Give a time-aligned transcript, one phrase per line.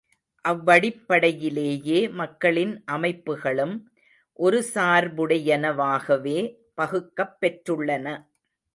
[0.45, 3.75] அவ்வடிப்படையிலேயே மக்களின் அமைப்புகளும்
[4.39, 6.37] ஒருசார்புடையன வாகவே
[6.75, 8.07] பகுக்கப் பெற்றுள்ளன.